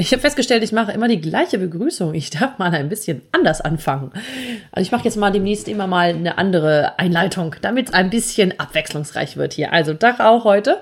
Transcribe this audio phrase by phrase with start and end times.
[0.00, 2.14] Ich habe festgestellt, ich mache immer die gleiche Begrüßung.
[2.14, 4.12] Ich darf mal ein bisschen anders anfangen.
[4.70, 8.60] Also ich mache jetzt mal demnächst immer mal eine andere Einleitung, damit es ein bisschen
[8.60, 9.72] abwechslungsreich wird hier.
[9.72, 10.76] Also Tag auch heute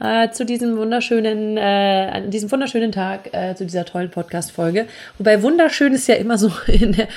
[0.00, 4.86] äh, zu diesem wunderschönen, äh, an diesem wunderschönen Tag, äh, zu dieser tollen Podcast-Folge.
[5.18, 7.08] Wobei wunderschön ist ja immer so in der,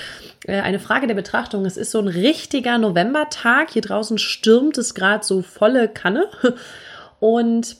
[0.48, 1.66] äh, eine Frage der Betrachtung.
[1.66, 3.70] Es ist so ein richtiger Novembertag.
[3.72, 6.25] Hier draußen stürmt es gerade so volle Kanne.
[7.22, 7.77] Und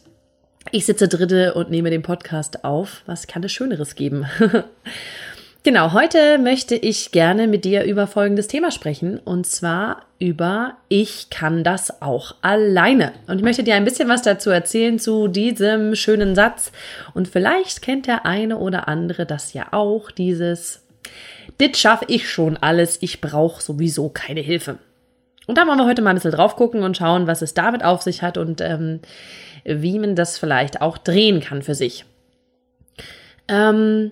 [0.70, 3.02] ich sitze dritte und nehme den Podcast auf.
[3.06, 4.26] Was kann es Schöneres geben?
[5.64, 9.18] genau, heute möchte ich gerne mit dir über folgendes Thema sprechen.
[9.18, 13.12] Und zwar über Ich kann das auch alleine.
[13.28, 16.72] Und ich möchte dir ein bisschen was dazu erzählen zu diesem schönen Satz.
[17.14, 20.84] Und vielleicht kennt der eine oder andere das ja auch, dieses
[21.58, 24.78] Das schaffe ich schon alles, ich brauche sowieso keine Hilfe.
[25.47, 27.84] Und da wollen wir heute mal ein bisschen drauf gucken und schauen, was es damit
[27.84, 29.00] auf sich hat und ähm,
[29.64, 32.06] wie man das vielleicht auch drehen kann für sich.
[33.47, 34.12] Ähm,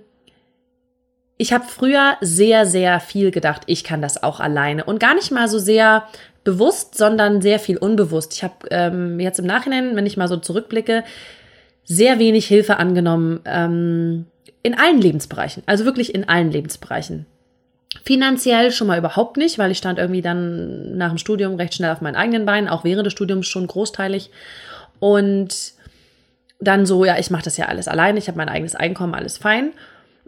[1.38, 5.32] ich habe früher sehr, sehr viel gedacht, ich kann das auch alleine und gar nicht
[5.32, 6.04] mal so sehr
[6.44, 8.34] bewusst, sondern sehr viel unbewusst.
[8.34, 11.04] Ich habe ähm, jetzt im Nachhinein, wenn ich mal so zurückblicke,
[11.86, 14.26] sehr wenig Hilfe angenommen ähm,
[14.64, 17.26] in allen Lebensbereichen, also wirklich in allen Lebensbereichen.
[18.04, 21.92] Finanziell schon mal überhaupt nicht, weil ich stand irgendwie dann nach dem Studium recht schnell
[21.92, 24.30] auf meinen eigenen Beinen, auch während des Studiums schon großteilig.
[25.00, 25.74] Und
[26.60, 29.38] dann so, ja, ich mache das ja alles alleine, ich habe mein eigenes Einkommen, alles
[29.38, 29.72] fein.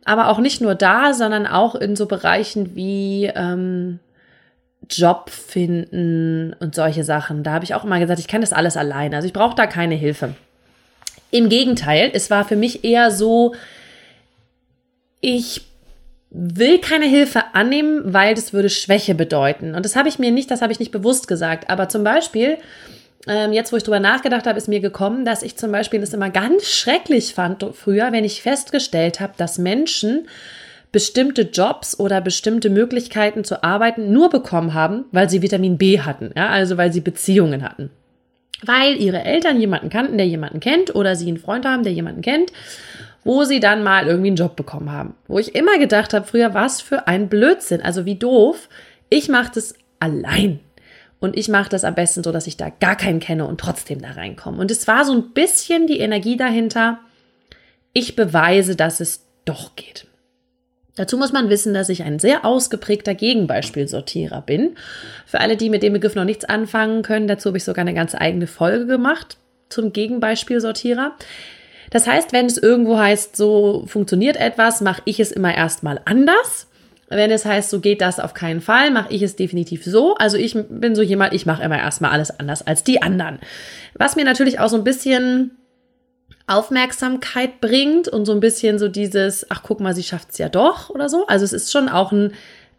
[0.05, 3.99] Aber auch nicht nur da, sondern auch in so Bereichen wie ähm,
[4.89, 7.43] Job finden und solche Sachen.
[7.43, 9.15] Da habe ich auch immer gesagt, ich kann das alles alleine.
[9.15, 10.33] Also ich brauche da keine Hilfe.
[11.29, 13.53] Im Gegenteil, es war für mich eher so,
[15.21, 15.61] ich
[16.31, 19.75] will keine Hilfe annehmen, weil das würde Schwäche bedeuten.
[19.75, 21.69] Und das habe ich mir nicht, das habe ich nicht bewusst gesagt.
[21.69, 22.58] Aber zum Beispiel
[23.28, 26.14] ähm, jetzt, wo ich drüber nachgedacht habe, ist mir gekommen, dass ich zum Beispiel das
[26.14, 30.28] immer ganz schrecklich fand früher, wenn ich festgestellt habe, dass Menschen
[30.92, 36.31] bestimmte Jobs oder bestimmte Möglichkeiten zu arbeiten nur bekommen haben, weil sie Vitamin B hatten,
[36.36, 37.92] ja, also weil sie Beziehungen hatten.
[38.63, 42.22] Weil ihre Eltern jemanden kannten, der jemanden kennt, oder sie einen Freund haben, der jemanden
[42.22, 42.52] kennt,
[43.23, 45.15] wo sie dann mal irgendwie einen Job bekommen haben.
[45.27, 48.69] Wo ich immer gedacht habe, früher, was für ein Blödsinn, also wie doof,
[49.09, 50.59] ich mache das allein.
[51.19, 54.01] Und ich mache das am besten so, dass ich da gar keinen kenne und trotzdem
[54.01, 54.57] da reinkomme.
[54.57, 56.99] Und es war so ein bisschen die Energie dahinter,
[57.93, 60.07] ich beweise, dass es doch geht.
[60.95, 64.75] Dazu muss man wissen, dass ich ein sehr ausgeprägter Gegenbeispielsortierer bin.
[65.25, 67.93] Für alle, die mit dem Begriff noch nichts anfangen können, dazu habe ich sogar eine
[67.93, 69.38] ganz eigene Folge gemacht
[69.69, 71.15] zum Gegenbeispielsortierer.
[71.91, 76.68] Das heißt, wenn es irgendwo heißt, so funktioniert etwas, mache ich es immer erstmal anders
[77.12, 80.16] wenn es heißt, so geht das auf keinen Fall, mache ich es definitiv so.
[80.16, 83.40] Also ich bin so jemand, ich mache immer erstmal alles anders als die anderen.
[83.96, 85.51] Was mir natürlich auch so ein bisschen
[86.47, 90.47] Aufmerksamkeit bringt und so ein bisschen so dieses, ach guck mal, sie schafft es ja
[90.47, 91.28] doch oder so.
[91.28, 92.31] Also es ist schon auch ein,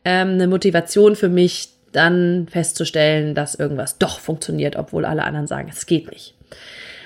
[0.04, 5.68] ähm, eine Motivation für mich, dann festzustellen, dass irgendwas doch funktioniert, obwohl alle anderen sagen,
[5.70, 6.34] es geht nicht.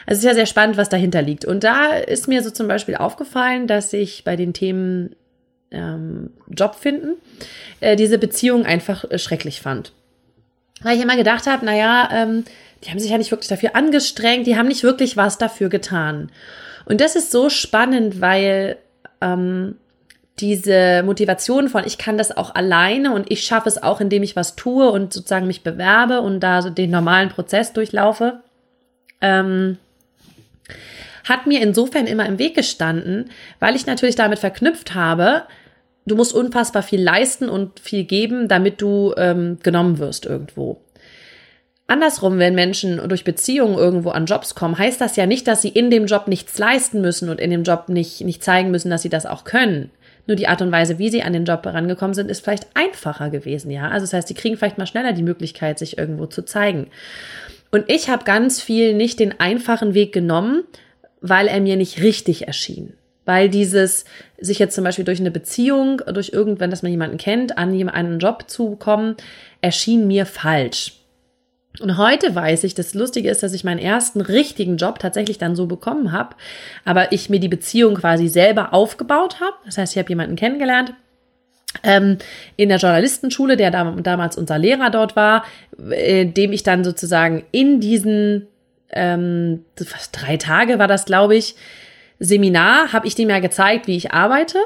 [0.06, 1.44] Also es ist ja sehr spannend, was dahinter liegt.
[1.44, 5.16] Und da ist mir so zum Beispiel aufgefallen, dass ich bei den Themen
[5.70, 7.16] ähm, Job finden,
[7.80, 9.92] äh, diese Beziehung einfach äh, schrecklich fand.
[10.82, 12.44] Weil ich immer gedacht habe, naja, ähm,
[12.84, 16.30] die haben sich ja nicht wirklich dafür angestrengt, die haben nicht wirklich was dafür getan.
[16.84, 18.76] Und das ist so spannend, weil
[19.20, 19.76] ähm,
[20.38, 24.36] diese Motivation von ich kann das auch alleine und ich schaffe es auch, indem ich
[24.36, 28.40] was tue und sozusagen mich bewerbe und da so den normalen Prozess durchlaufe,
[29.20, 29.78] ähm,
[31.24, 35.42] hat mir insofern immer im Weg gestanden, weil ich natürlich damit verknüpft habe,
[36.06, 40.80] du musst unfassbar viel leisten und viel geben, damit du ähm, genommen wirst irgendwo.
[41.88, 45.68] Andersrum, wenn Menschen durch Beziehungen irgendwo an Jobs kommen, heißt das ja nicht, dass sie
[45.68, 49.02] in dem Job nichts leisten müssen und in dem Job nicht, nicht zeigen müssen, dass
[49.02, 49.90] sie das auch können.
[50.26, 53.30] Nur die Art und Weise, wie sie an den Job herangekommen sind, ist vielleicht einfacher
[53.30, 53.88] gewesen, ja.
[53.88, 56.88] Also das heißt, sie kriegen vielleicht mal schneller die Möglichkeit, sich irgendwo zu zeigen.
[57.70, 60.64] Und ich habe ganz viel nicht den einfachen Weg genommen,
[61.20, 62.94] weil er mir nicht richtig erschien.
[63.24, 64.04] Weil dieses,
[64.38, 68.18] sich jetzt zum Beispiel durch eine Beziehung, durch irgendwann, dass man jemanden kennt, an einen
[68.18, 69.16] Job zu kommen,
[69.60, 71.00] erschien mir falsch.
[71.80, 75.56] Und heute weiß ich, das Lustige ist, dass ich meinen ersten richtigen Job tatsächlich dann
[75.56, 76.36] so bekommen habe,
[76.84, 79.56] aber ich mir die Beziehung quasi selber aufgebaut habe.
[79.64, 80.94] Das heißt, ich habe jemanden kennengelernt,
[81.82, 85.44] in der Journalistenschule, der da, damals unser Lehrer dort war,
[85.90, 88.48] äh, dem ich dann sozusagen in diesen
[88.90, 89.64] ähm,
[90.12, 91.56] drei Tage war das, glaube ich,
[92.18, 94.58] Seminar, habe ich dem ja gezeigt, wie ich arbeite.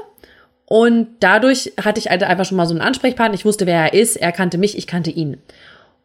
[0.66, 3.34] Und dadurch hatte ich halt einfach schon mal so einen Ansprechpartner.
[3.34, 4.16] Ich wusste, wer er ist.
[4.16, 5.38] Er kannte mich, ich kannte ihn.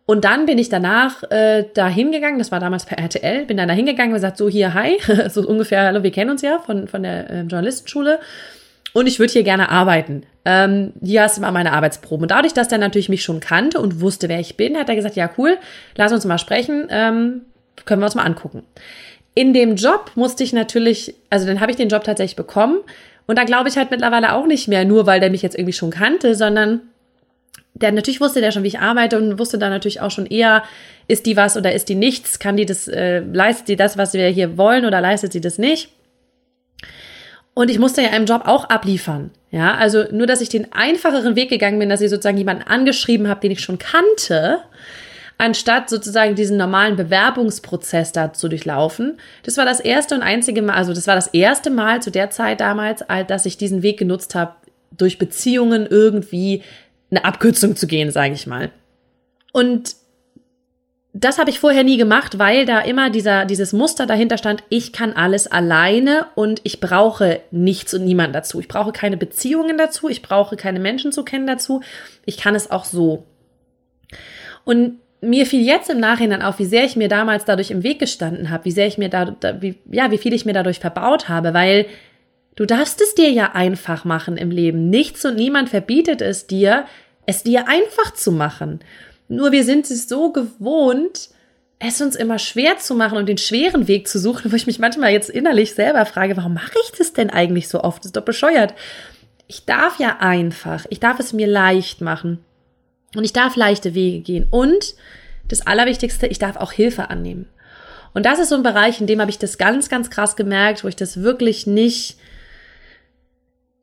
[0.07, 3.68] Und dann bin ich danach äh, da hingegangen, das war damals per RTL, bin dann
[3.68, 4.98] da hingegangen und gesagt, so hier, hi,
[5.30, 8.19] so ungefähr, hallo, wir kennen uns ja von, von der äh, Journalistenschule
[8.95, 10.24] und ich würde hier gerne arbeiten.
[10.45, 12.21] Ähm, hier hast du mal meine Arbeitsprobe.
[12.21, 14.95] Und dadurch, dass der natürlich mich schon kannte und wusste, wer ich bin, hat er
[14.95, 15.57] gesagt, ja cool,
[15.97, 17.42] lass uns mal sprechen, ähm,
[17.83, 18.63] können wir uns mal angucken.
[19.33, 22.77] In dem Job musste ich natürlich, also dann habe ich den Job tatsächlich bekommen
[23.27, 25.74] und da glaube ich halt mittlerweile auch nicht mehr, nur weil der mich jetzt irgendwie
[25.74, 26.80] schon kannte, sondern
[27.74, 30.63] der natürlich wusste der schon, wie ich arbeite und wusste dann natürlich auch schon eher,
[31.09, 34.13] ist die was oder ist die nichts, kann die das, äh, leistet die das, was
[34.13, 35.89] wir hier wollen oder leistet sie das nicht.
[37.56, 39.31] Und ich musste ja im Job auch abliefern.
[39.50, 43.30] Ja, also nur, dass ich den einfacheren Weg gegangen bin, dass ich sozusagen jemanden angeschrieben
[43.30, 44.60] habe, den ich schon kannte,
[45.38, 49.18] anstatt sozusagen diesen normalen Bewerbungsprozess da zu durchlaufen.
[49.44, 52.30] Das war das erste und einzige Mal, also das war das erste Mal zu der
[52.30, 54.56] Zeit damals, dass ich diesen Weg genutzt habe,
[54.92, 56.62] durch Beziehungen irgendwie
[57.10, 58.69] eine Abkürzung zu gehen, sage ich mal.
[59.54, 59.96] Und
[61.17, 64.91] das habe ich vorher nie gemacht, weil da immer dieser, dieses Muster dahinter stand, ich
[64.91, 68.59] kann alles alleine und ich brauche nichts und niemanden dazu.
[68.59, 71.81] Ich brauche keine Beziehungen dazu, ich brauche keine Menschen zu kennen dazu.
[72.25, 73.25] Ich kann es auch so.
[74.65, 78.00] Und mir fiel jetzt im Nachhinein auf, wie sehr ich mir damals dadurch im Weg
[78.00, 80.79] gestanden habe, wie sehr ich mir da, da wie, ja, wie viel ich mir dadurch
[80.79, 81.85] verbaut habe, weil
[82.57, 84.89] du darfst es dir ja einfach machen im Leben.
[84.89, 86.83] Nichts und niemand verbietet es dir,
[87.25, 88.81] es dir einfach zu machen.
[89.27, 91.30] Nur wir sind es so gewohnt,
[91.80, 94.80] es uns immer schwer zu machen und den schweren Weg zu suchen, wo ich mich
[94.80, 98.00] manchmal jetzt innerlich selber frage, warum mache ich das denn eigentlich so oft?
[98.00, 98.74] Das ist doch bescheuert.
[99.48, 102.39] Ich darf ja einfach, ich darf es mir leicht machen
[103.16, 104.95] und ich darf leichte Wege gehen und
[105.48, 107.48] das Allerwichtigste, ich darf auch Hilfe annehmen.
[108.16, 110.83] Und das ist so ein Bereich, in dem habe ich das ganz, ganz krass gemerkt,
[110.83, 112.18] wo ich das wirklich nicht,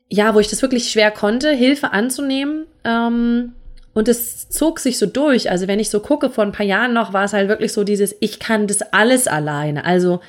[0.09, 2.67] ja, wo ich das wirklich schwer konnte, Hilfe anzunehmen.
[2.83, 3.53] Ähm,
[3.95, 5.51] und es zog sich so durch.
[5.51, 7.85] Also wenn ich so gucke, vor ein paar Jahren noch war es halt wirklich so
[7.85, 9.85] dieses, ich kann das alles alleine.
[9.85, 10.21] Also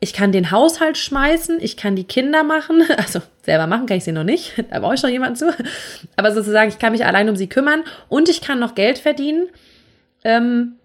[0.00, 4.04] ich kann den Haushalt schmeißen, ich kann die Kinder machen, also selber machen kann ich
[4.04, 5.52] sie noch nicht, da brauche ich noch jemanden zu.
[6.16, 9.48] Aber sozusagen, ich kann mich allein um sie kümmern und ich kann noch Geld verdienen.
[10.24, 10.76] Ähm,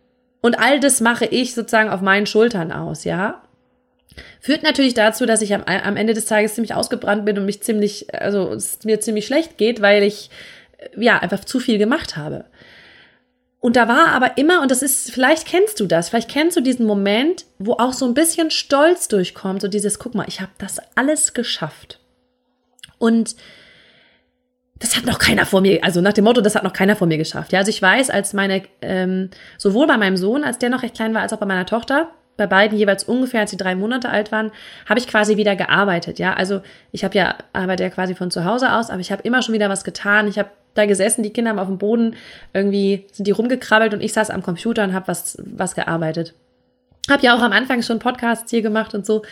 [0.42, 3.42] und all das mache ich sozusagen auf meinen Schultern aus, ja.
[4.42, 8.14] Führt natürlich dazu, dass ich am, Ende des Tages ziemlich ausgebrannt bin und mich ziemlich,
[8.14, 10.30] also es mir ziemlich schlecht geht, weil ich
[10.98, 12.46] ja, einfach zu viel gemacht habe.
[13.60, 16.62] Und da war aber immer, und das ist, vielleicht kennst du das, vielleicht kennst du
[16.62, 20.52] diesen Moment, wo auch so ein bisschen Stolz durchkommt, so dieses, guck mal, ich habe
[20.58, 22.00] das alles geschafft.
[22.98, 23.38] Und
[24.80, 27.08] das hat noch keiner vor mir, also nach dem Motto, das hat noch keiner vor
[27.08, 27.54] mir geschafft.
[27.54, 30.96] Ja, also ich weiß, als meine, ähm, sowohl bei meinem Sohn, als der noch recht
[30.96, 34.10] klein war, als auch bei meiner Tochter, bei beiden jeweils ungefähr, als sie drei Monate
[34.10, 34.52] alt waren,
[34.90, 36.20] habe ich quasi wieder gearbeitet.
[36.20, 39.22] Ja, also ich habe ja arbeite ja quasi von zu Hause aus, aber ich habe
[39.22, 40.28] immer schon wieder was getan.
[40.28, 42.16] Ich habe da gesessen, die Kinder haben auf dem Boden
[42.54, 46.34] irgendwie sind die rumgekrabbelt und ich saß am Computer und habe was was gearbeitet.
[47.10, 49.24] Hab ja auch am Anfang schon Podcasts hier gemacht und so.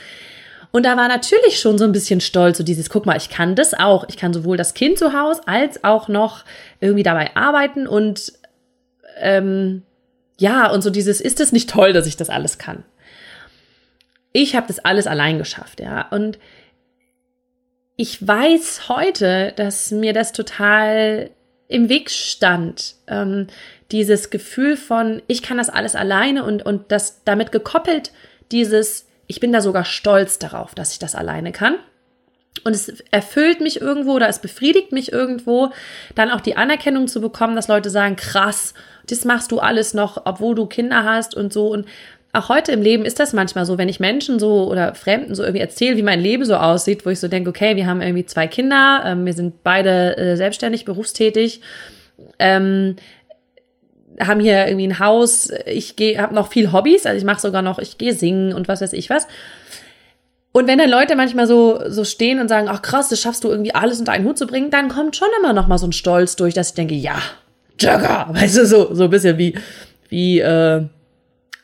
[0.72, 3.56] Und da war natürlich schon so ein bisschen stolz, so dieses, guck mal, ich kann
[3.56, 4.06] das auch.
[4.08, 6.46] Ich kann sowohl das Kind zu Hause als auch noch
[6.80, 8.34] irgendwie dabei arbeiten und
[9.20, 9.84] ähm,
[10.38, 12.84] ja, und so dieses, ist es nicht toll, dass ich das alles kann?
[14.34, 16.08] Ich habe das alles allein geschafft, ja.
[16.10, 16.40] Und
[17.96, 21.30] ich weiß heute, dass mir das total
[21.68, 22.96] im Weg stand.
[23.08, 23.48] Ähm,
[23.92, 28.12] dieses Gefühl von, ich kann das alles alleine und, und das damit gekoppelt,
[28.52, 31.76] dieses, ich bin da sogar stolz darauf, dass ich das alleine kann.
[32.66, 35.72] Und es erfüllt mich irgendwo oder es befriedigt mich irgendwo,
[36.16, 38.74] dann auch die Anerkennung zu bekommen, dass Leute sagen, krass,
[39.08, 41.68] das machst du alles noch, obwohl du Kinder hast und so.
[41.68, 41.86] Und
[42.34, 45.44] auch heute im Leben ist das manchmal so, wenn ich Menschen so oder Fremden so
[45.44, 48.26] irgendwie erzähle, wie mein Leben so aussieht, wo ich so denke, okay, wir haben irgendwie
[48.26, 51.62] zwei Kinder, ähm, wir sind beide äh, selbstständig, berufstätig,
[52.40, 52.96] ähm,
[54.20, 57.80] haben hier irgendwie ein Haus, ich habe noch viel Hobbys, also ich mache sogar noch,
[57.80, 59.28] ich gehe singen und was weiß ich was.
[60.54, 63.50] Und wenn dann Leute manchmal so, so stehen und sagen, ach krass, das schaffst du
[63.50, 65.94] irgendwie alles unter einen Hut zu bringen, dann kommt schon immer noch mal so ein
[65.94, 67.18] Stolz durch, dass ich denke, ja,
[67.80, 69.56] Jugger, weißt du, so, so ein bisschen wie,
[70.10, 70.84] wie, äh,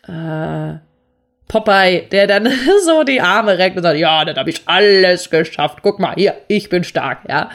[0.08, 0.78] äh,
[1.48, 2.50] Popeye, der dann
[2.86, 5.80] so die Arme reckt und sagt, ja, dann habe ich alles geschafft.
[5.82, 7.50] Guck mal, hier, ich bin stark, ja.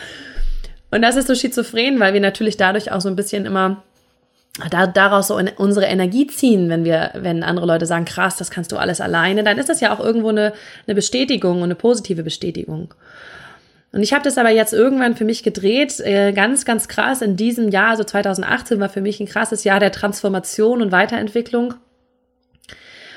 [0.90, 3.82] Und das ist so schizophren, weil wir natürlich dadurch auch so ein bisschen immer
[4.70, 8.70] da, daraus so unsere Energie ziehen, wenn wir, wenn andere Leute sagen, krass, das kannst
[8.70, 10.52] du alles alleine, dann ist das ja auch irgendwo eine,
[10.86, 12.92] eine Bestätigung und eine positive Bestätigung.
[13.92, 17.36] Und ich habe das aber jetzt irgendwann für mich gedreht, äh, ganz, ganz krass in
[17.36, 21.74] diesem Jahr, also 2018 war für mich ein krasses Jahr der Transformation und Weiterentwicklung.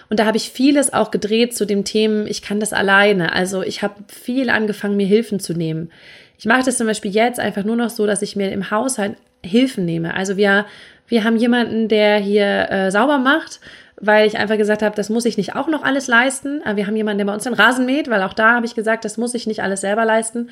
[0.10, 3.34] Und da habe ich vieles auch gedreht zu dem Thema, ich kann das alleine.
[3.34, 5.92] Also ich habe viel angefangen, mir Hilfen zu nehmen.
[6.38, 9.16] Ich mache das zum Beispiel jetzt einfach nur noch so, dass ich mir im Haushalt
[9.44, 10.14] Hilfen nehme.
[10.14, 10.66] Also wir,
[11.08, 13.60] wir haben jemanden, der hier äh, sauber macht,
[14.00, 16.62] weil ich einfach gesagt habe, das muss ich nicht auch noch alles leisten.
[16.64, 18.76] Aber wir haben jemanden, der bei uns den Rasen mäht, weil auch da habe ich
[18.76, 20.50] gesagt, das muss ich nicht alles selber leisten.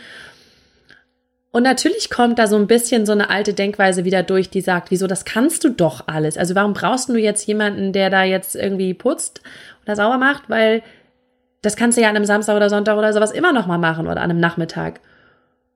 [1.54, 4.90] Und natürlich kommt da so ein bisschen so eine alte Denkweise wieder durch, die sagt,
[4.90, 6.36] wieso, das kannst du doch alles.
[6.36, 9.40] Also warum brauchst du jetzt jemanden, der da jetzt irgendwie putzt
[9.84, 10.50] oder sauber macht?
[10.50, 10.82] Weil
[11.62, 14.08] das kannst du ja an einem Samstag oder Sonntag oder sowas immer noch mal machen
[14.08, 15.00] oder an einem Nachmittag.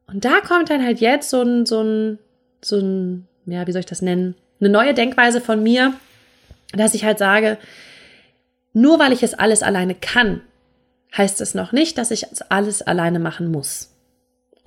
[0.08, 2.18] Und da kommt dann halt jetzt so ein, so ein,
[2.60, 4.34] so ein, ja, wie soll ich das nennen?
[4.60, 5.94] Eine neue Denkweise von mir,
[6.74, 7.60] dass ich halt sage,
[8.74, 10.42] nur weil ich es alles alleine kann,
[11.16, 13.92] heißt es noch nicht, dass ich es alles alleine machen muss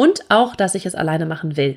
[0.00, 1.76] und auch, dass ich es alleine machen will.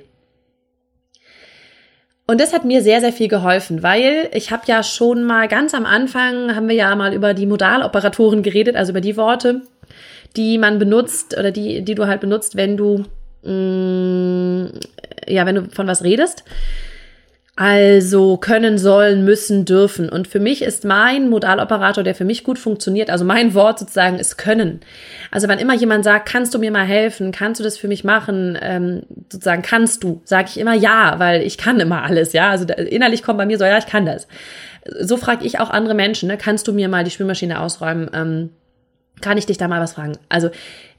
[2.26, 5.74] Und das hat mir sehr, sehr viel geholfen, weil ich habe ja schon mal ganz
[5.74, 9.64] am Anfang, haben wir ja mal über die Modaloperatoren geredet, also über die Worte,
[10.38, 13.04] die man benutzt oder die, die du halt benutzt, wenn du,
[13.44, 14.80] mh, mm,
[15.28, 16.46] ja, wenn du von was redest.
[17.56, 20.10] Also können, sollen, müssen, dürfen.
[20.10, 24.18] Und für mich ist mein Modaloperator, der für mich gut funktioniert, also mein Wort sozusagen
[24.18, 24.80] ist können.
[25.30, 28.04] Also wann immer jemand sagt, kannst du mir mal helfen, kannst du das für mich
[28.04, 32.50] machen, ähm, sozusagen kannst du, sage ich immer ja, weil ich kann immer alles, ja.
[32.50, 34.28] Also innerlich kommt bei mir so, ja, ich kann das.
[35.02, 38.10] So frage ich auch andere Menschen, ne, kannst du mir mal die Spülmaschine ausräumen?
[38.16, 38.50] Ähm,
[39.22, 40.18] kann ich dich da mal was fragen?
[40.28, 40.50] Also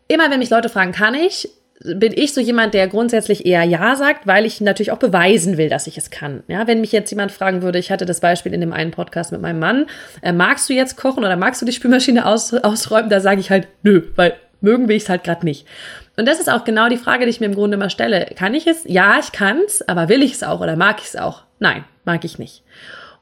[0.06, 1.48] immer wenn mich Leute fragen, kann ich,
[1.80, 5.68] bin ich so jemand, der grundsätzlich eher Ja sagt, weil ich natürlich auch beweisen will,
[5.68, 6.42] dass ich es kann.
[6.48, 9.32] Ja, wenn mich jetzt jemand fragen würde, ich hatte das Beispiel in dem einen Podcast
[9.32, 9.86] mit meinem Mann,
[10.22, 13.10] äh, magst du jetzt kochen oder magst du die Spülmaschine aus, ausräumen?
[13.10, 15.66] Da sage ich halt nö, weil mögen will ich es halt gerade nicht.
[16.16, 18.26] Und das ist auch genau die Frage, die ich mir im Grunde immer stelle.
[18.36, 18.84] Kann ich es?
[18.86, 21.42] Ja, ich kann es, aber will ich es auch oder mag ich es auch?
[21.58, 22.62] Nein, mag ich nicht.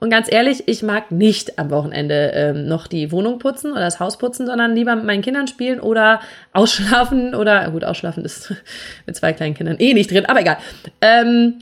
[0.03, 4.01] Und ganz ehrlich, ich mag nicht am Wochenende ähm, noch die Wohnung putzen oder das
[4.01, 6.21] Haus putzen, sondern lieber mit meinen Kindern spielen oder
[6.53, 8.53] ausschlafen oder, gut, ausschlafen ist
[9.07, 10.57] mit zwei kleinen Kindern eh nicht drin, aber egal.
[11.01, 11.61] Ähm,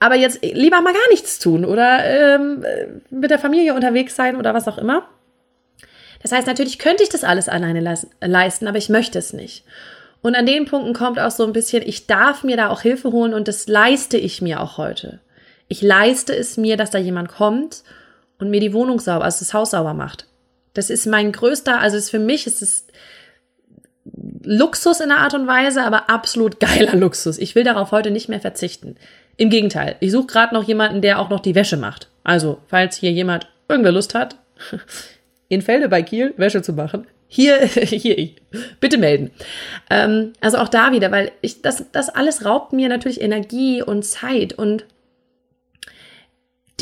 [0.00, 2.64] aber jetzt lieber mal gar nichts tun oder ähm,
[3.10, 5.08] mit der Familie unterwegs sein oder was auch immer.
[6.20, 9.64] Das heißt, natürlich könnte ich das alles alleine leisten, aber ich möchte es nicht.
[10.20, 13.12] Und an den Punkten kommt auch so ein bisschen, ich darf mir da auch Hilfe
[13.12, 15.20] holen und das leiste ich mir auch heute.
[15.68, 17.82] Ich leiste es mir, dass da jemand kommt
[18.38, 20.26] und mir die Wohnung sauber, also das Haus sauber macht.
[20.74, 22.86] Das ist mein größter, also ist für mich ist es
[24.42, 27.38] Luxus in einer Art und Weise, aber absolut geiler Luxus.
[27.38, 28.96] Ich will darauf heute nicht mehr verzichten.
[29.36, 32.08] Im Gegenteil, ich suche gerade noch jemanden, der auch noch die Wäsche macht.
[32.24, 34.36] Also, falls hier jemand irgendwer Lust hat,
[35.48, 38.30] in Felde bei Kiel Wäsche zu machen, hier, hier.
[38.80, 39.30] Bitte melden.
[39.88, 44.04] Ähm, also auch da wieder, weil ich, das, das alles raubt mir natürlich Energie und
[44.04, 44.84] Zeit und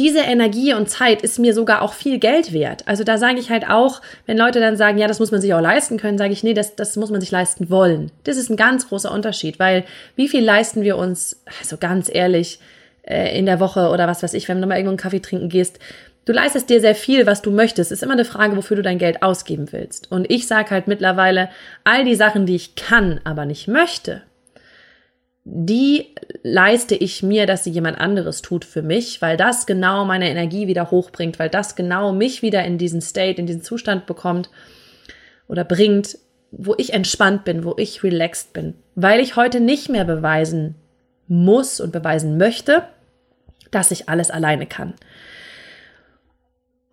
[0.01, 2.89] diese Energie und Zeit ist mir sogar auch viel Geld wert.
[2.89, 5.53] Also da sage ich halt auch, wenn Leute dann sagen, ja, das muss man sich
[5.53, 8.11] auch leisten können, sage ich, nee, das, das muss man sich leisten wollen.
[8.25, 9.85] Das ist ein ganz großer Unterschied, weil
[10.17, 12.61] wie viel leisten wir uns, also ganz ehrlich,
[13.03, 15.51] äh, in der Woche oder was weiß ich, wenn du mal irgendwo einen Kaffee trinken
[15.51, 15.79] gehst,
[16.25, 17.93] du leistest dir sehr viel, was du möchtest.
[17.93, 20.11] Ist immer eine Frage, wofür du dein Geld ausgeben willst.
[20.11, 21.51] Und ich sage halt mittlerweile,
[21.85, 24.23] all die Sachen, die ich kann, aber nicht möchte,
[25.53, 26.07] die
[26.45, 30.69] leiste ich mir, dass sie jemand anderes tut für mich, weil das genau meine Energie
[30.69, 34.49] wieder hochbringt, weil das genau mich wieder in diesen State, in diesen Zustand bekommt
[35.49, 36.19] oder bringt,
[36.53, 40.77] wo ich entspannt bin, wo ich relaxed bin, weil ich heute nicht mehr beweisen
[41.27, 42.85] muss und beweisen möchte,
[43.73, 44.95] dass ich alles alleine kann.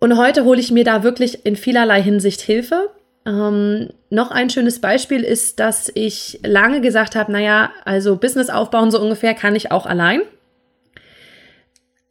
[0.00, 2.90] Und heute hole ich mir da wirklich in vielerlei Hinsicht Hilfe.
[3.28, 8.90] Ähm, noch ein schönes Beispiel ist, dass ich lange gesagt habe, naja, also Business aufbauen
[8.90, 10.22] so ungefähr kann ich auch allein.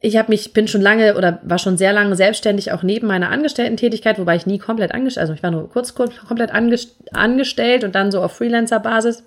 [0.00, 3.30] Ich habe mich, bin schon lange oder war schon sehr lange selbstständig, auch neben meiner
[3.30, 7.96] Angestellten-Tätigkeit, wobei ich nie komplett angestellt, also ich war nur kurz, kurz komplett angestellt und
[7.96, 9.24] dann so auf Freelancer-Basis.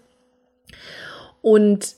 [1.42, 1.96] Und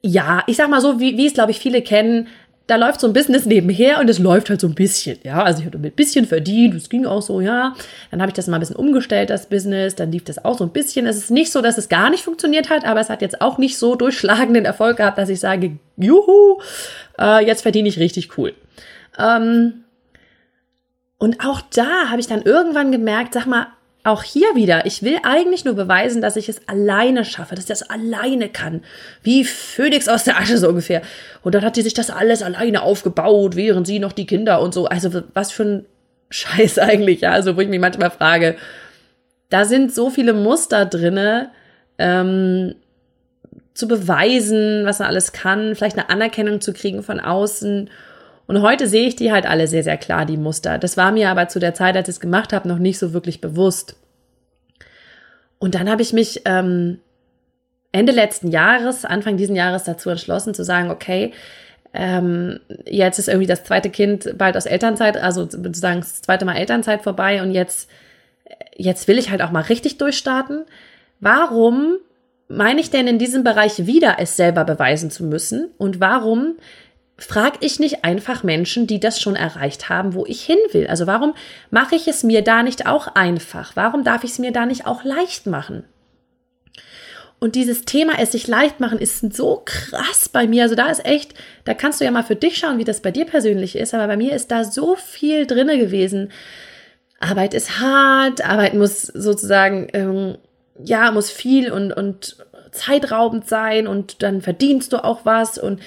[0.00, 2.28] ja, ich sag mal so, wie, wie es, glaube ich, viele kennen,
[2.66, 5.42] da läuft so ein Business nebenher und es läuft halt so ein bisschen, ja.
[5.42, 7.74] Also ich hatte ein bisschen verdient, es ging auch so, ja.
[8.10, 10.64] Dann habe ich das mal ein bisschen umgestellt, das Business, dann lief das auch so
[10.64, 11.06] ein bisschen.
[11.06, 13.58] Es ist nicht so, dass es gar nicht funktioniert hat, aber es hat jetzt auch
[13.58, 16.60] nicht so durchschlagenden Erfolg gehabt, dass ich sage, juhu,
[17.18, 18.54] äh, jetzt verdiene ich richtig cool.
[19.18, 19.84] Ähm,
[21.18, 23.68] und auch da habe ich dann irgendwann gemerkt, sag mal,
[24.04, 27.68] auch hier wieder, ich will eigentlich nur beweisen, dass ich es alleine schaffe, dass ich
[27.68, 28.82] das alleine kann.
[29.22, 31.02] Wie Phönix aus der Asche so ungefähr.
[31.42, 34.74] Und dann hat sie sich das alles alleine aufgebaut, während sie noch die Kinder und
[34.74, 34.86] so.
[34.86, 35.86] Also was für ein
[36.30, 37.30] Scheiß eigentlich, ja.
[37.30, 38.56] Also wo ich mich manchmal frage,
[39.50, 41.50] da sind so viele Muster drinne,
[41.98, 42.74] ähm,
[43.74, 47.88] zu beweisen, was man alles kann, vielleicht eine Anerkennung zu kriegen von außen.
[48.46, 50.78] Und heute sehe ich die halt alle sehr, sehr klar, die Muster.
[50.78, 53.12] Das war mir aber zu der Zeit, als ich es gemacht habe, noch nicht so
[53.12, 53.96] wirklich bewusst.
[55.58, 56.98] Und dann habe ich mich ähm,
[57.92, 61.32] Ende letzten Jahres, Anfang diesen Jahres dazu entschlossen zu sagen, okay,
[61.94, 66.56] ähm, jetzt ist irgendwie das zweite Kind bald aus Elternzeit, also sozusagen das zweite Mal
[66.56, 67.88] Elternzeit vorbei und jetzt,
[68.76, 70.64] jetzt will ich halt auch mal richtig durchstarten.
[71.20, 71.96] Warum
[72.48, 75.70] meine ich denn in diesem Bereich wieder es selber beweisen zu müssen?
[75.78, 76.56] Und warum
[77.18, 80.86] frage ich nicht einfach Menschen, die das schon erreicht haben, wo ich hin will?
[80.86, 81.34] Also warum
[81.70, 83.72] mache ich es mir da nicht auch einfach?
[83.76, 85.84] Warum darf ich es mir da nicht auch leicht machen?
[87.38, 90.62] Und dieses Thema es sich leicht machen ist so krass bei mir.
[90.62, 93.10] Also da ist echt, da kannst du ja mal für dich schauen, wie das bei
[93.10, 93.94] dir persönlich ist.
[93.94, 96.30] Aber bei mir ist da so viel drinne gewesen.
[97.18, 100.38] Arbeit ist hart, Arbeit muss sozusagen, ähm,
[100.84, 102.36] ja, muss viel und, und
[102.70, 105.80] zeitraubend sein und dann verdienst du auch was und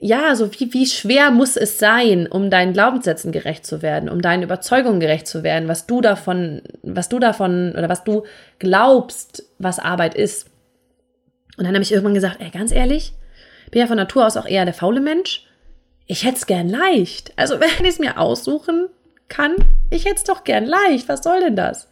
[0.00, 4.20] ja, so wie, wie schwer muss es sein, um deinen Glaubenssätzen gerecht zu werden, um
[4.20, 8.24] deinen Überzeugungen gerecht zu werden, was du davon, was du davon oder was du
[8.58, 10.50] glaubst, was Arbeit ist.
[11.56, 13.14] Und dann habe ich irgendwann gesagt, ey, ganz ehrlich,
[13.70, 15.46] bin ja von Natur aus auch eher der faule Mensch.
[16.06, 17.32] Ich hätte es gern leicht.
[17.36, 18.88] Also wenn ich es mir aussuchen
[19.28, 19.54] kann,
[19.90, 21.08] ich hätte es doch gern leicht.
[21.08, 21.88] Was soll denn das?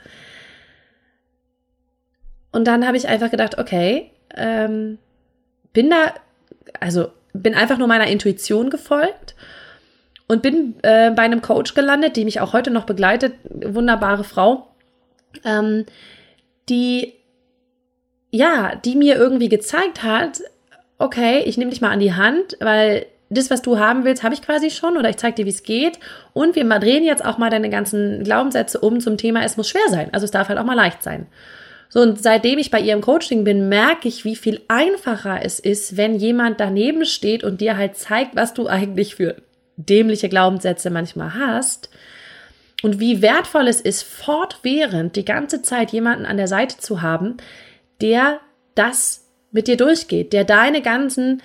[2.50, 4.98] Und dann habe ich einfach gedacht, okay, ähm,
[5.72, 6.14] bin da,
[6.80, 9.34] also bin einfach nur meiner Intuition gefolgt
[10.28, 14.68] und bin äh, bei einem Coach gelandet, die mich auch heute noch begleitet, wunderbare Frau,
[15.44, 15.86] ähm,
[16.68, 17.14] die
[18.32, 20.40] ja, die mir irgendwie gezeigt hat,
[20.98, 24.34] okay, ich nehme dich mal an die Hand, weil das, was du haben willst, habe
[24.34, 25.98] ich quasi schon oder ich zeige dir, wie es geht.
[26.32, 29.88] Und wir drehen jetzt auch mal deine ganzen Glaubenssätze um zum Thema, es muss schwer
[29.88, 30.08] sein.
[30.12, 31.26] Also es darf halt auch mal leicht sein.
[31.94, 35.98] So, und seitdem ich bei ihrem Coaching bin, merke ich, wie viel einfacher es ist,
[35.98, 39.36] wenn jemand daneben steht und dir halt zeigt, was du eigentlich für
[39.76, 41.90] dämliche Glaubenssätze manchmal hast.
[42.82, 47.36] Und wie wertvoll es ist, fortwährend die ganze Zeit jemanden an der Seite zu haben,
[48.00, 48.40] der
[48.74, 51.42] das mit dir durchgeht, der deine ganzen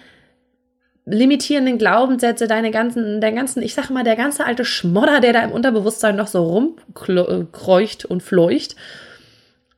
[1.04, 5.44] limitierenden Glaubenssätze, deine ganzen, der ganzen, ich sag mal, der ganze alte Schmodder, der da
[5.44, 8.78] im Unterbewusstsein noch so rumkreucht und fleucht,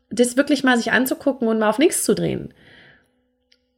[0.10, 2.54] das wirklich mal sich anzugucken und mal auf nichts zu drehen.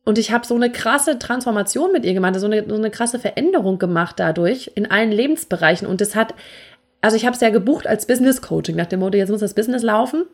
[0.04, 3.20] Und ich habe so eine krasse Transformation mit ihr gemacht, so eine, so eine krasse
[3.20, 5.88] Veränderung gemacht dadurch in allen Lebensbereichen.
[5.88, 6.34] Und das hat,
[7.02, 9.54] also ich habe es ja gebucht als Business Coaching, nach dem Motto, jetzt muss das
[9.54, 10.26] Business laufen.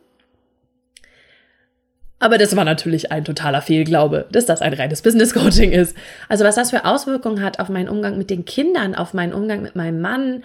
[2.20, 5.96] Aber das war natürlich ein totaler Fehlglaube, dass das ein reines Business Coaching ist.
[6.28, 9.62] Also was das für Auswirkungen hat auf meinen Umgang mit den Kindern, auf meinen Umgang
[9.62, 10.42] mit meinem Mann,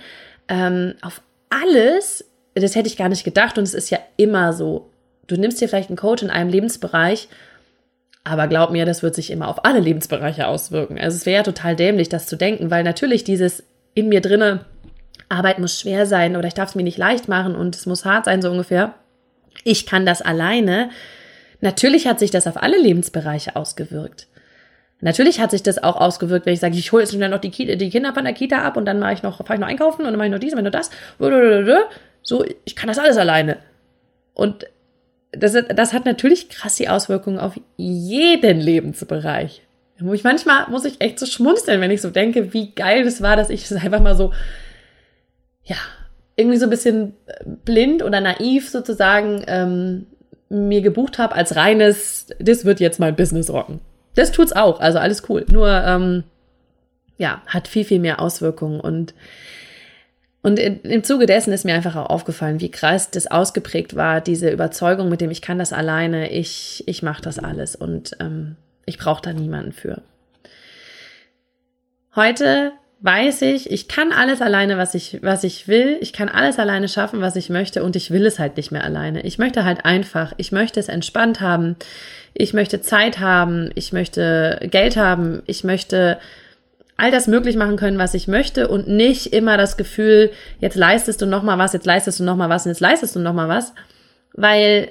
[0.49, 3.57] ähm, auf alles, das hätte ich gar nicht gedacht.
[3.57, 4.92] Und es ist ja immer so
[5.27, 7.27] du nimmst dir vielleicht einen Coach in einem Lebensbereich,
[8.23, 10.97] aber glaub mir, das wird sich immer auf alle Lebensbereiche auswirken.
[10.97, 14.65] Also es wäre ja total dämlich, das zu denken, weil natürlich dieses in mir drinne,
[15.29, 18.05] Arbeit muss schwer sein oder ich darf es mir nicht leicht machen und es muss
[18.05, 18.93] hart sein, so ungefähr.
[19.63, 20.89] Ich kann das alleine.
[21.61, 24.27] Natürlich hat sich das auf alle Lebensbereiche ausgewirkt.
[25.01, 27.49] Natürlich hat sich das auch ausgewirkt, wenn ich sage, ich hole jetzt schnell noch die,
[27.51, 30.03] die, Kinder von der Kita ab und dann mache ich noch, fahre ich noch einkaufen
[30.03, 30.91] und dann mache ich noch dies und noch das.
[32.21, 33.57] So, ich kann das alles alleine.
[34.33, 34.65] Und
[35.37, 39.61] das, das hat natürlich krass die Auswirkungen auf jeden Lebensbereich.
[39.99, 43.21] Wo ich manchmal muss ich echt so schmunzeln, wenn ich so denke, wie geil das
[43.21, 44.33] war, dass ich es einfach mal so,
[45.63, 45.77] ja,
[46.35, 47.13] irgendwie so ein bisschen
[47.63, 50.07] blind oder naiv sozusagen ähm,
[50.49, 53.79] mir gebucht habe als reines, das wird jetzt mein Business rocken.
[54.15, 55.45] Das tut's auch, also alles cool.
[55.51, 56.23] Nur ähm,
[57.17, 59.13] ja, hat viel, viel mehr Auswirkungen und
[60.43, 64.49] und im Zuge dessen ist mir einfach auch aufgefallen, wie krass das ausgeprägt war, diese
[64.49, 68.97] Überzeugung, mit dem ich kann das alleine, ich, ich mache das alles und ähm, ich
[68.97, 70.01] brauche da niemanden für.
[72.13, 75.97] Heute weiß ich, ich kann alles alleine, was ich, was ich will.
[76.01, 78.83] Ich kann alles alleine schaffen, was ich möchte und ich will es halt nicht mehr
[78.83, 79.21] alleine.
[79.21, 81.77] Ich möchte halt einfach, ich möchte es entspannt haben.
[82.33, 83.71] Ich möchte Zeit haben.
[83.75, 85.41] Ich möchte Geld haben.
[85.47, 86.17] Ich möchte
[86.97, 91.21] all das möglich machen können, was ich möchte und nicht immer das Gefühl, jetzt leistest
[91.21, 93.33] du noch mal was, jetzt leistest du noch mal was und jetzt leistest du noch
[93.33, 93.73] mal was,
[94.33, 94.89] weil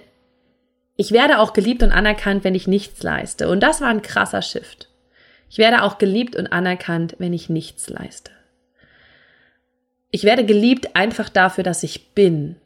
[0.97, 4.43] ich werde auch geliebt und anerkannt, wenn ich nichts leiste und das war ein krasser
[4.43, 4.89] Shift.
[5.49, 8.31] Ich werde auch geliebt und anerkannt, wenn ich nichts leiste.
[10.11, 12.57] Ich werde geliebt einfach dafür, dass ich bin.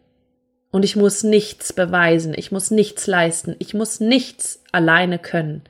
[0.71, 5.63] Und ich muss nichts beweisen, ich muss nichts leisten, ich muss nichts alleine können.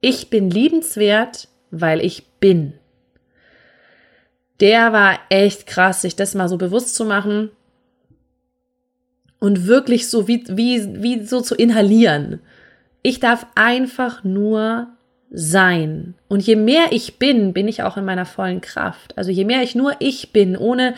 [0.00, 2.74] Ich bin liebenswert, weil ich bin
[4.60, 7.50] der war echt krass, sich das mal so bewusst zu machen
[9.38, 12.40] und wirklich so wie, wie, wie so zu inhalieren.
[13.02, 14.88] Ich darf einfach nur
[15.30, 16.14] sein.
[16.28, 19.16] Und je mehr ich bin, bin ich auch in meiner vollen Kraft.
[19.18, 20.94] Also je mehr ich nur ich bin, ohne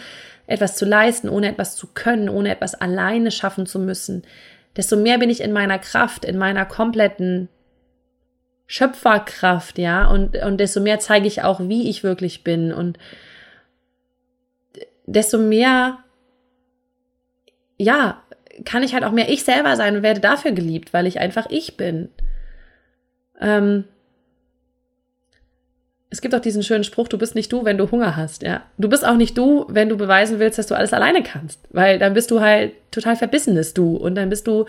[0.46, 4.22] etwas zu leisten, ohne etwas zu können, ohne etwas alleine schaffen zu müssen,
[4.76, 7.48] desto mehr bin ich in meiner Kraft, in meiner kompletten
[8.66, 12.98] Schöpferkraft, ja, und, und desto mehr zeige ich auch, wie ich wirklich bin und
[15.08, 15.98] desto mehr,
[17.78, 18.22] ja,
[18.64, 21.46] kann ich halt auch mehr ich selber sein und werde dafür geliebt, weil ich einfach
[21.48, 22.08] ich bin.
[23.40, 23.84] Ähm,
[26.10, 28.62] es gibt auch diesen schönen Spruch, du bist nicht du, wenn du Hunger hast, ja.
[28.78, 31.98] Du bist auch nicht du, wenn du beweisen willst, dass du alles alleine kannst, weil
[31.98, 34.64] dann bist du halt total verbissenes Du und dann bist du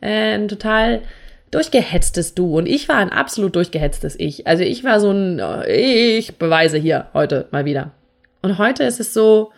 [0.00, 1.02] äh, ein total
[1.50, 4.46] durchgehetztes Du und ich war ein absolut durchgehetztes Ich.
[4.46, 7.92] Also ich war so ein, ich beweise hier heute mal wieder.
[8.42, 9.52] Und heute ist es so,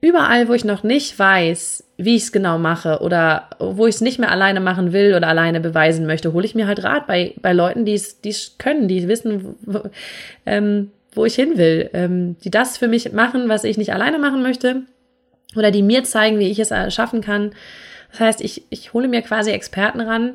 [0.00, 4.00] überall, wo ich noch nicht weiß, wie ich es genau mache oder wo ich es
[4.00, 7.34] nicht mehr alleine machen will oder alleine beweisen möchte, hole ich mir halt Rat bei,
[7.40, 9.82] bei Leuten, die es können, die wissen, wo,
[10.44, 14.18] ähm, wo ich hin will, ähm, die das für mich machen, was ich nicht alleine
[14.18, 14.82] machen möchte
[15.56, 17.52] oder die mir zeigen, wie ich es schaffen kann.
[18.10, 20.34] Das heißt, ich, ich hole mir quasi Experten ran,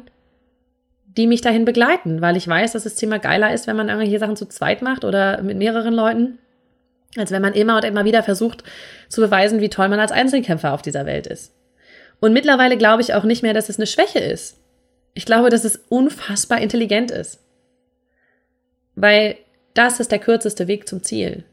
[1.06, 4.20] die mich dahin begleiten, weil ich weiß, dass das Thema geiler ist, wenn man irgendwelche
[4.20, 6.40] Sachen zu zweit macht oder mit mehreren Leuten
[7.18, 8.64] als wenn man immer und immer wieder versucht
[9.10, 11.54] zu beweisen, wie toll man als Einzelkämpfer auf dieser Welt ist.
[12.20, 14.58] Und mittlerweile glaube ich auch nicht mehr, dass es eine Schwäche ist.
[15.14, 17.40] Ich glaube, dass es unfassbar intelligent ist.
[18.96, 19.38] Weil
[19.74, 21.44] das ist der kürzeste Weg zum Ziel.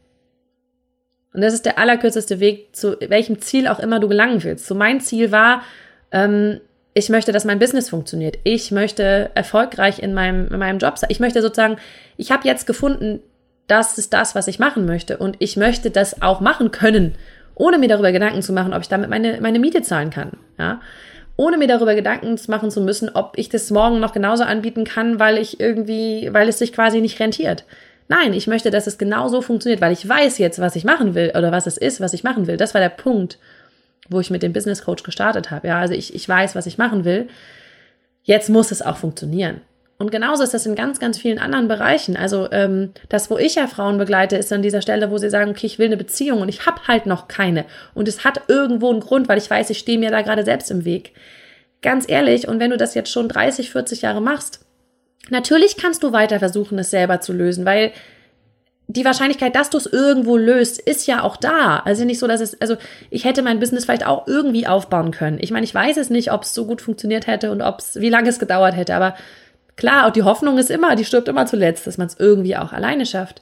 [1.33, 4.65] Und das ist der allerkürzeste Weg, zu welchem Ziel auch immer du gelangen willst.
[4.65, 5.63] So mein Ziel war,
[6.11, 6.59] ähm,
[6.93, 8.39] ich möchte, dass mein Business funktioniert.
[8.43, 11.09] Ich möchte erfolgreich in meinem, in meinem Job sein.
[11.11, 11.77] Ich möchte sozusagen,
[12.17, 13.21] ich habe jetzt gefunden,
[13.69, 15.17] das ist das, was ich machen möchte.
[15.17, 17.15] Und ich möchte das auch machen können,
[17.55, 20.31] ohne mir darüber Gedanken zu machen, ob ich damit meine, meine Miete zahlen kann.
[20.57, 20.81] Ja?
[21.35, 25.19] Ohne mir darüber Gedanken machen zu müssen, ob ich das morgen noch genauso anbieten kann,
[25.19, 27.63] weil ich irgendwie, weil es sich quasi nicht rentiert.
[28.07, 31.31] Nein, ich möchte, dass es genauso funktioniert, weil ich weiß jetzt, was ich machen will
[31.37, 32.57] oder was es ist, was ich machen will.
[32.57, 33.37] Das war der Punkt,
[34.09, 35.67] wo ich mit dem Business Coach gestartet habe.
[35.67, 37.27] Ja, also ich, ich weiß, was ich machen will.
[38.23, 39.61] Jetzt muss es auch funktionieren.
[39.99, 42.15] Und genauso ist das in ganz, ganz vielen anderen Bereichen.
[42.15, 45.51] Also ähm, das, wo ich ja Frauen begleite, ist an dieser Stelle, wo sie sagen,
[45.51, 47.65] okay, ich will eine Beziehung und ich habe halt noch keine.
[47.93, 50.71] Und es hat irgendwo einen Grund, weil ich weiß, ich stehe mir da gerade selbst
[50.71, 51.11] im Weg.
[51.81, 54.61] Ganz ehrlich, und wenn du das jetzt schon 30, 40 Jahre machst,
[55.29, 57.91] natürlich kannst du weiter versuchen, es selber zu lösen, weil
[58.87, 61.81] die Wahrscheinlichkeit, dass du es irgendwo löst, ist ja auch da.
[61.83, 62.77] Also nicht so, dass es, also
[63.09, 65.39] ich hätte mein Business vielleicht auch irgendwie aufbauen können.
[65.41, 67.99] Ich meine, ich weiß es nicht, ob es so gut funktioniert hätte und ob es,
[67.99, 69.15] wie lange es gedauert hätte, aber
[69.79, 72.73] Klar, und die Hoffnung ist immer, die stirbt immer zuletzt, dass man es irgendwie auch
[72.73, 73.41] alleine schafft.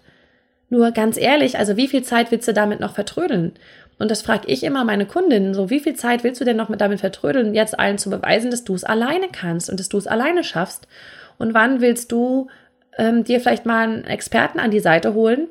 [0.69, 3.53] Nur ganz ehrlich, also wie viel Zeit willst du damit noch vertrödeln?
[3.97, 6.69] Und das frage ich immer meine Kundinnen, so wie viel Zeit willst du denn noch
[6.69, 9.97] mit damit vertrödeln, jetzt allen zu beweisen, dass du es alleine kannst und dass du
[9.97, 10.87] es alleine schaffst?
[11.39, 12.49] Und wann willst du
[12.99, 15.47] ähm, dir vielleicht mal einen Experten an die Seite holen,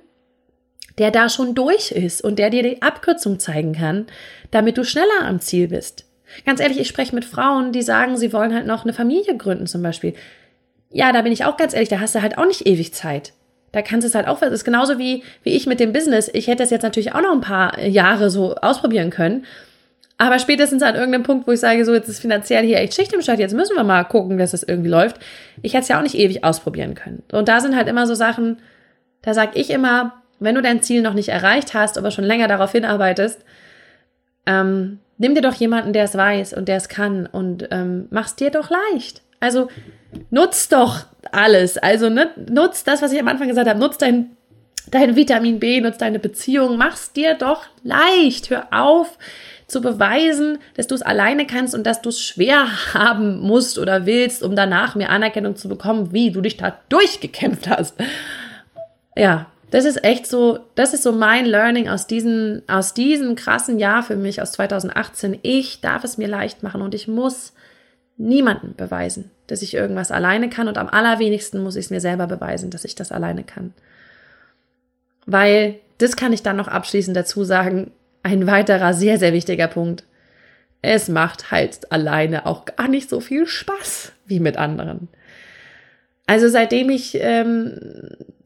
[0.99, 4.07] der da schon durch ist und der dir die Abkürzung zeigen kann,
[4.53, 6.05] damit du schneller am Ziel bist?
[6.45, 9.67] Ganz ehrlich, ich spreche mit Frauen, die sagen, sie wollen halt noch eine Familie gründen
[9.67, 10.15] zum Beispiel
[10.97, 13.35] ja, da bin ich auch ganz ehrlich, da hast du halt auch nicht ewig Zeit.
[13.73, 16.31] Da kannst du es halt auch, das ist genauso wie, wie ich mit dem Business.
[16.33, 19.45] Ich hätte es jetzt natürlich auch noch ein paar Jahre so ausprobieren können.
[20.17, 23.13] Aber spätestens an irgendeinem Punkt, wo ich sage, so jetzt ist finanziell hier echt Schicht
[23.13, 25.19] im Start, jetzt müssen wir mal gucken, dass es das irgendwie läuft.
[25.61, 27.23] Ich hätte es ja auch nicht ewig ausprobieren können.
[27.31, 28.57] Und da sind halt immer so Sachen,
[29.21, 32.49] da sage ich immer, wenn du dein Ziel noch nicht erreicht hast, aber schon länger
[32.49, 33.45] darauf hinarbeitest,
[34.47, 38.37] ähm, nimm dir doch jemanden, der es weiß und der es kann und ähm, mach's
[38.37, 39.21] dir doch leicht.
[39.41, 39.69] Also
[40.31, 41.79] nutz doch alles.
[41.79, 43.79] Also ne, nutz das, was ich am Anfang gesagt habe.
[43.79, 44.37] Nutz dein,
[44.91, 46.77] dein Vitamin B, nutz deine Beziehung.
[46.77, 48.51] Mach's dir doch leicht.
[48.51, 49.19] Hör auf
[49.67, 54.07] zu beweisen, dass du es alleine kannst und dass du es schwer haben musst oder
[54.07, 57.97] willst, um danach mehr Anerkennung zu bekommen, wie du dich da durchgekämpft hast.
[59.17, 63.79] Ja, das ist echt so, das ist so mein Learning aus diesem, aus diesem krassen
[63.79, 65.41] Jahr für mich, aus 2018.
[65.43, 67.53] Ich darf es mir leicht machen und ich muss
[68.17, 72.27] niemanden beweisen, dass ich irgendwas alleine kann und am allerwenigsten muss ich es mir selber
[72.27, 73.75] beweisen, dass ich das alleine kann.
[75.27, 77.91] Weil, das kann ich dann noch abschließend dazu sagen,
[78.23, 80.05] ein weiterer sehr, sehr wichtiger Punkt.
[80.83, 85.09] Es macht halt alleine auch gar nicht so viel Spaß wie mit anderen.
[86.27, 87.79] Also seitdem ich ähm,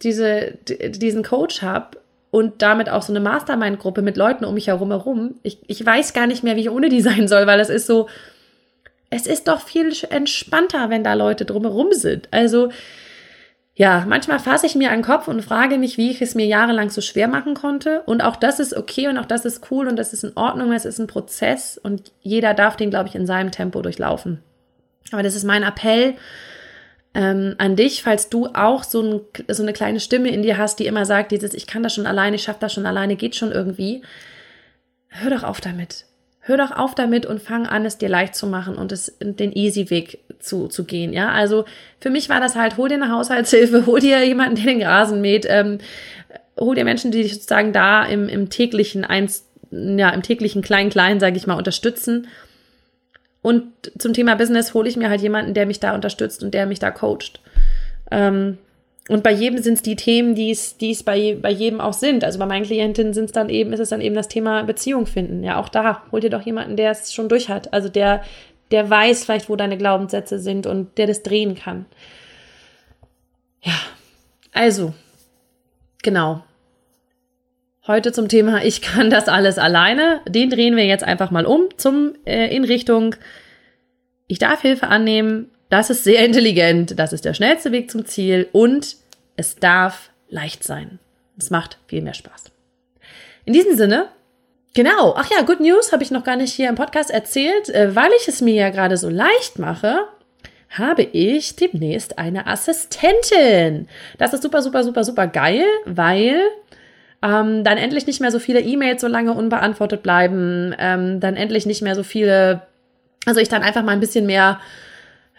[0.02, 1.98] diese, diesen Coach habe
[2.30, 6.12] und damit auch so eine Mastermind-Gruppe mit Leuten um mich herum herum, ich, ich weiß
[6.12, 8.08] gar nicht mehr, wie ich ohne die sein soll, weil das ist so,
[9.10, 12.28] es ist doch viel entspannter, wenn da Leute drumherum sind.
[12.30, 12.70] Also,
[13.74, 16.46] ja, manchmal fasse ich mir an den Kopf und frage mich, wie ich es mir
[16.46, 18.02] jahrelang so schwer machen konnte.
[18.06, 20.72] Und auch das ist okay und auch das ist cool und das ist in Ordnung.
[20.72, 24.42] Es ist ein Prozess und jeder darf den, glaube ich, in seinem Tempo durchlaufen.
[25.12, 26.14] Aber das ist mein Appell
[27.14, 30.78] ähm, an dich, falls du auch so, ein, so eine kleine Stimme in dir hast,
[30.78, 33.34] die immer sagt, dieses, ich kann das schon alleine, ich schaffe das schon alleine, geht
[33.34, 34.02] schon irgendwie.
[35.08, 36.04] Hör doch auf damit.
[36.40, 39.52] Hör doch auf damit und fang an, es dir leicht zu machen und es den
[39.52, 41.12] easy Weg zu, zu gehen.
[41.12, 41.64] Ja, also
[42.00, 45.20] für mich war das halt, hol dir eine Haushaltshilfe, hol dir jemanden, der den Rasen
[45.20, 45.78] mäht, ähm,
[46.58, 51.20] hol dir Menschen, die dich sozusagen da im, im täglichen eins, ja, im täglichen Klein-Klein,
[51.20, 52.26] sage ich mal, unterstützen
[53.42, 53.64] und
[53.98, 56.78] zum Thema Business hole ich mir halt jemanden, der mich da unterstützt und der mich
[56.78, 57.40] da coacht.
[58.10, 58.58] Ähm,
[59.08, 62.22] und bei jedem sind es die Themen, die es, bei, bei jedem auch sind.
[62.22, 65.06] Also bei meinen Klientinnen sind es dann eben, ist es dann eben das Thema Beziehung
[65.06, 65.42] finden.
[65.42, 67.72] Ja, auch da hol dir doch jemanden, der es schon durch hat.
[67.72, 68.22] Also der,
[68.70, 71.86] der weiß vielleicht, wo deine Glaubenssätze sind und der das drehen kann.
[73.62, 73.74] Ja,
[74.52, 74.94] also,
[76.02, 76.44] genau.
[77.86, 80.20] Heute zum Thema Ich kann das alles alleine.
[80.28, 83.16] Den drehen wir jetzt einfach mal um zum äh, in Richtung
[84.28, 85.50] Ich darf Hilfe annehmen.
[85.70, 86.98] Das ist sehr intelligent.
[86.98, 88.96] Das ist der schnellste Weg zum Ziel und
[89.36, 90.98] es darf leicht sein.
[91.38, 92.44] Es macht viel mehr Spaß.
[93.46, 94.08] In diesem Sinne,
[94.74, 95.14] genau.
[95.16, 98.10] Ach ja, Good News habe ich noch gar nicht hier im Podcast erzählt, äh, weil
[98.20, 100.06] ich es mir ja gerade so leicht mache
[100.70, 103.88] habe ich demnächst eine Assistentin.
[104.18, 106.40] Das ist super, super, super, super geil, weil
[107.22, 111.66] ähm, dann endlich nicht mehr so viele E-Mails so lange unbeantwortet bleiben, ähm, dann endlich
[111.66, 112.62] nicht mehr so viele,
[113.26, 114.60] also ich dann einfach mal ein bisschen mehr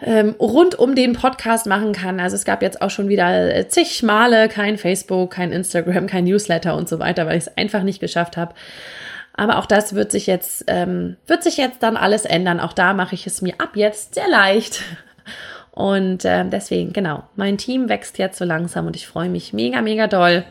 [0.03, 2.19] ähm, rund um den Podcast machen kann.
[2.19, 6.23] Also es gab jetzt auch schon wieder äh, zig Male kein Facebook, kein Instagram, kein
[6.23, 8.53] Newsletter und so weiter, weil ich es einfach nicht geschafft habe.
[9.33, 12.59] Aber auch das wird sich jetzt, ähm, wird sich jetzt dann alles ändern.
[12.59, 14.81] Auch da mache ich es mir ab jetzt sehr leicht.
[15.71, 19.81] Und äh, deswegen, genau, mein Team wächst jetzt so langsam und ich freue mich mega,
[19.81, 20.43] mega doll.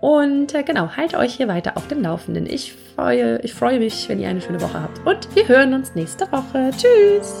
[0.00, 2.46] Und äh, genau, halt euch hier weiter auf dem Laufenden.
[2.46, 5.04] Ich freue, ich freue mich, wenn ihr eine schöne Woche habt.
[5.04, 6.70] Und wir hören uns nächste Woche.
[6.70, 7.40] Tschüss!